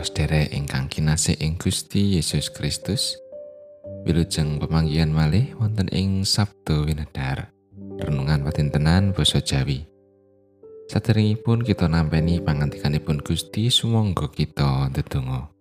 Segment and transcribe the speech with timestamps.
[0.00, 3.20] Para sedherek ingkang kinasih ing Gusti Yesus Kristus,
[4.08, 7.52] wilujeng pemanggihan malih wonten ing Sabdo Winedhar.
[8.00, 9.84] Renungan patintenan basa Jawi.
[10.88, 15.52] Saderengipun kita nampeni pangantikanipun Gusti sumangga kita ndedonga.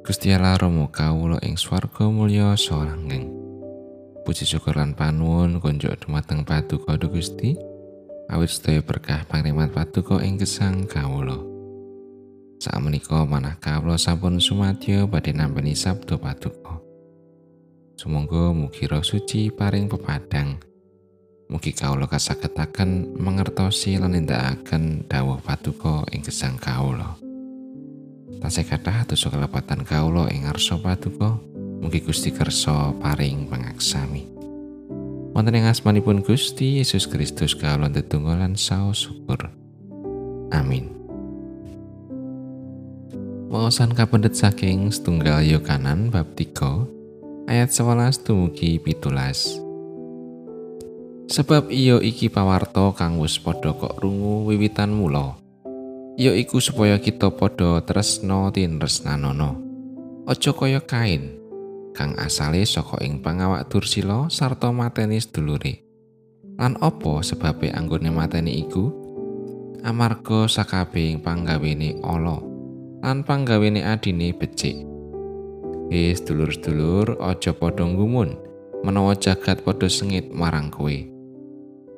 [0.00, 3.28] Gusti Allah Rama kawula ing swarga mulya saha langgeng.
[4.24, 7.60] Puji syukur lan panuwun konjuk dumateng Paduka Gusti.
[8.32, 11.49] Awit sedaya berkah pangrimat Paduka ing gesang kawula.
[12.60, 16.76] Sakmenika manah kawula sampun sumadyo badhe nampi sabda paduka.
[17.96, 20.60] Sumangga mugi roh suci paring pepadang.
[21.48, 27.16] Mugi kawula kasagetaken mangertosi lan nindakaken dawuh paduka ing gesang kawula.
[28.44, 31.40] Tasih kathah dosa kelepatan kawula ing ngarsa paduka.
[31.80, 34.28] Mugi Gusti kersa paring pangaksami.
[35.32, 39.48] Wonten ing asmanipun Gusti Yesus Kristus kawula tetunggal lan saos syukur.
[40.52, 40.99] Amin.
[43.50, 49.58] Wawasan kapendet saking setunggal Yohanan bab 3 ayat 11 dumugi pitulas.
[51.26, 55.34] Sebab iyo iki pawarto kang wis padha kok rungu wiwitan mula.
[56.14, 59.58] Iyo iku supaya kita padha tresno tinresnanono.
[60.30, 61.34] Aja kaya kain
[61.90, 65.82] kang asale saka ing pangawak dursila sarta mateni sedulure.
[66.54, 68.94] Lan apa sebabe anggone mateni iku?
[69.82, 72.49] Amarga sakabehing panggawene Allah.
[73.00, 74.84] Lan panggawene adine becik.
[75.88, 78.36] Wis dulur-dulur aja padha ngumun
[78.84, 80.92] menawa jagat padha sengit marang kowe.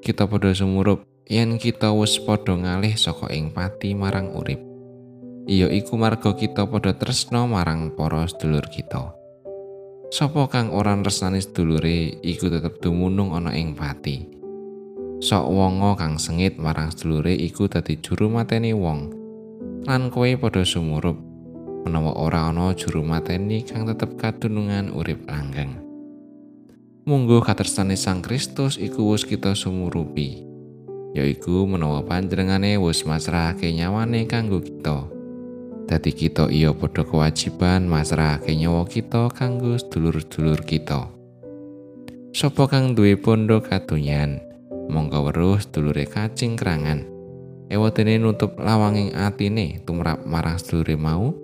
[0.00, 4.62] Kita padha sumurup yen kita wis padha ngalih saka ing pati marang urip.
[5.44, 9.12] Iya iku marga kita padha tresno marang para sedulur kita.
[10.14, 14.30] Sopo kang ora resnani sedulure iku tetep dumunung ana ing pati.
[15.18, 19.23] Sok wonga kang sengit marang sedulure iku dadi juru mateni wong.
[19.84, 21.20] Lan kowe padha sumurup
[21.84, 25.76] menawa ora ana juru mateni kang tetep kadunungan urip langgeng.
[27.04, 30.40] Munggo katresnane Sang Kristus iku wis kita sumurupi,
[31.12, 35.04] yaiku menawa panjenengane wis masrahake nyawane kanggo kita.
[35.84, 41.12] Dadi kita iya padha kewajiban masrahake nyawa kita kanggo sedulur-sedulur kita.
[42.32, 44.40] Sopo kang duwe pondo kadonyan,
[44.88, 47.13] monggo weruh sedulure kacing kerangan.
[47.74, 51.34] Ewatene nutup lawanging atine tumrap marang sedulure mau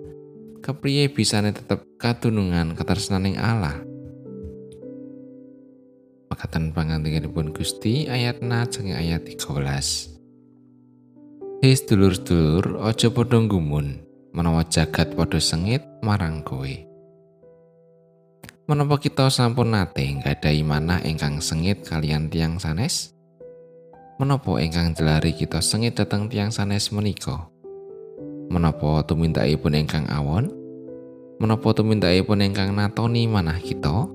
[0.63, 3.75] kepriye bisane tetep katunungan ketresnaning Allah?
[6.31, 10.11] Makatan pangantikanipun Gusti ayat najeng ayat 13
[11.61, 16.73] Hei sedulur-sedulur aja padha gumun menawa jagat padha sengit marang kowe.
[18.65, 23.13] Menapa kita sampun nate nggadahi manah ingkang sengit kalian tiang sanes?
[24.21, 27.49] Menapa ingkang jelari kita sengit dateng tiang sanes menika?
[28.53, 30.45] Menapa tumindakipun ingkang awon?
[31.41, 34.05] Menapa tumindakipun ingkang natoni manah kita?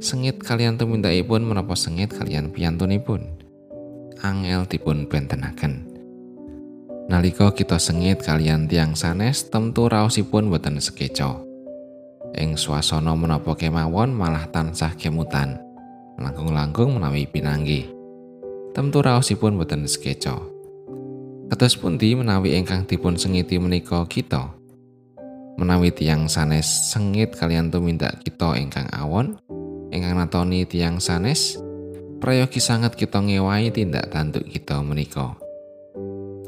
[0.00, 3.20] Sengit kalian tumindakipun menapa sengit kalian piyantunipun?
[4.24, 5.84] Angel dipun bentenaken.
[7.12, 11.36] Nalika kita sengit kalian tiang sanes temtu raosipun boten sekeca.
[12.32, 15.60] Ing swasana menapa kemawon malah tansah kemutan.
[16.16, 17.97] Langkung-langkung menawi pinanggih.
[18.78, 20.38] Temtu raosipun boten skeca.
[21.50, 24.54] Kados pundi menawi ingkang dipun sengiti menika kita?
[25.58, 29.34] Menawi tiang sanes sengit kalian tumindak kita ingkang awon,
[29.90, 31.58] ingkang natoni tiang sanes,
[32.22, 35.34] prayogi sangat kita ngewahi tindak tanduk kita menika.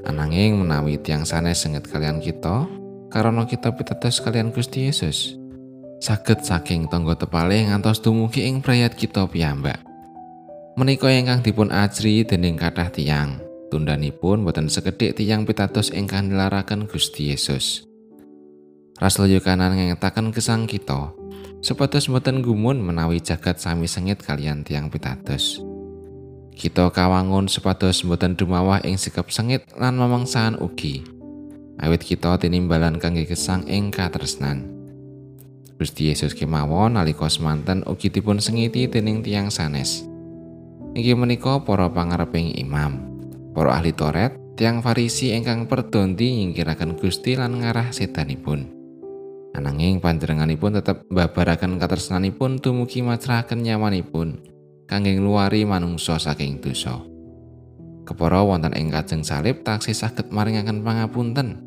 [0.07, 2.71] Ananging menawi tiang sanes sengit kalian kita,
[3.11, 5.35] karena kita pitados kalian Gusti Yesus,
[5.99, 9.90] saged saking tangga tepale ngantos dumugi ing prayat kita piyambak.
[10.79, 13.43] Menika ingkang dipun ajri dening kathah tiyang,
[13.75, 17.83] tundanipun boten sekedhik tiyang pitados ingkang nilaraken Gusti Yesus.
[19.03, 21.11] Rasul Yohanan ngengetaken gesang kita,
[21.59, 25.59] supados boten gumun menawi jagat sami sengit kalian tiyang pitados.
[26.55, 31.03] Kita kawangun supados boten dumawah ing sikap sengit lan mamangsahan ugi.
[31.83, 34.71] Awit kita tinimbalan kangge gesang ing katresnan.
[35.81, 40.10] Gusti Yesus kemawon nalika semanten ugi dipun sengiti dening tiyang sanes.
[40.91, 42.99] Inggih menika para pangareping imam,
[43.55, 48.67] para ahli Toret, tiang Farisi ingkang perdondi nyingkiraken Gusti lan ngarah setanipun.
[49.55, 54.43] Ananging panjenenganipun tetep babaraken katresnanipun dumugi macrahaken nyamanipun
[54.91, 56.99] kangge ngluwari manungsa saking dosa.
[58.03, 61.63] Kepara wonten ing kajeng salib taksih saged maringaken pangapunten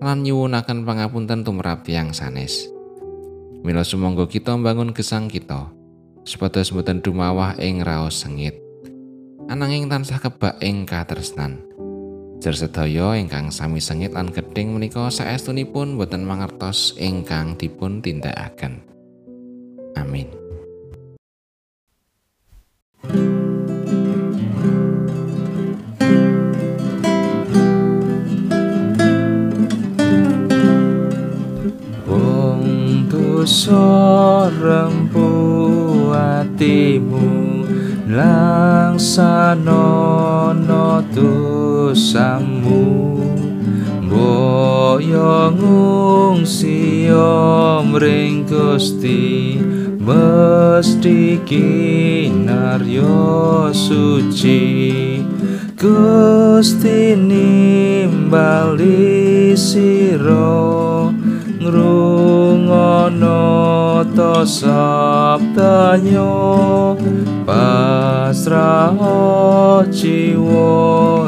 [0.00, 2.64] lan nyuwunaken pangapunten tumrap tiang sanes.
[3.60, 5.68] Mila sumangga kita mbangun gesang kita.
[6.24, 8.56] Supados boten dumawah ing raos sengit.
[9.44, 11.60] Ananging tansah kebak ing katresnan.
[12.40, 18.84] Jer sedaya ingkang sami sengit lan gedhing menika saestunipun boten mangertos ingkang dipun tindakaken.
[19.96, 20.28] Amin.
[32.08, 32.64] Wong
[33.12, 33.84] dosa
[36.14, 37.66] rempu atimu
[38.08, 39.84] langsana
[41.14, 42.84] dosamu.
[44.08, 47.10] Boyo ngungsi
[47.90, 49.58] mring Gusti.
[50.04, 53.16] Mesti kinaryo
[53.72, 55.24] suci.
[55.80, 58.92] Gusti nimbali
[59.56, 61.08] sira.
[61.64, 63.40] Ngrungono
[64.14, 65.96] το σαπτανιό
[67.44, 71.24] πάστρα ο τσιουρόκος.